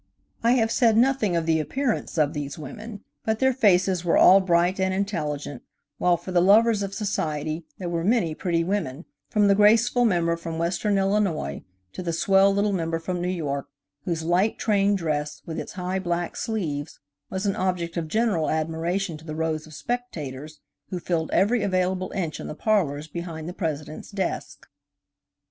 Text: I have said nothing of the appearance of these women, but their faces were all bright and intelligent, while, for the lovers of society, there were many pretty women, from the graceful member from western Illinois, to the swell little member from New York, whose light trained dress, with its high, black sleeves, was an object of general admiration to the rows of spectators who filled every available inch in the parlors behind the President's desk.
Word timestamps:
I 0.43 0.53
have 0.53 0.71
said 0.71 0.97
nothing 0.97 1.35
of 1.35 1.45
the 1.45 1.59
appearance 1.59 2.17
of 2.17 2.33
these 2.33 2.57
women, 2.57 3.03
but 3.23 3.37
their 3.37 3.53
faces 3.53 4.03
were 4.03 4.17
all 4.17 4.39
bright 4.39 4.79
and 4.79 4.95
intelligent, 4.95 5.61
while, 5.99 6.17
for 6.17 6.31
the 6.31 6.41
lovers 6.41 6.81
of 6.81 6.95
society, 6.95 7.65
there 7.77 7.87
were 7.87 8.03
many 8.03 8.33
pretty 8.33 8.63
women, 8.63 9.05
from 9.29 9.47
the 9.47 9.53
graceful 9.53 10.03
member 10.05 10.35
from 10.35 10.57
western 10.57 10.97
Illinois, 10.97 11.61
to 11.93 12.01
the 12.01 12.13
swell 12.13 12.51
little 12.51 12.73
member 12.73 12.97
from 12.97 13.21
New 13.21 13.27
York, 13.29 13.67
whose 14.05 14.23
light 14.23 14.57
trained 14.57 14.97
dress, 14.97 15.43
with 15.45 15.59
its 15.59 15.73
high, 15.73 15.99
black 15.99 16.35
sleeves, 16.35 16.99
was 17.29 17.45
an 17.45 17.55
object 17.55 17.95
of 17.95 18.07
general 18.07 18.49
admiration 18.49 19.17
to 19.17 19.23
the 19.25 19.35
rows 19.35 19.67
of 19.67 19.75
spectators 19.75 20.61
who 20.89 20.99
filled 20.99 21.29
every 21.29 21.61
available 21.61 22.11
inch 22.15 22.39
in 22.39 22.47
the 22.47 22.55
parlors 22.55 23.07
behind 23.07 23.47
the 23.47 23.53
President's 23.53 24.09
desk. 24.09 24.65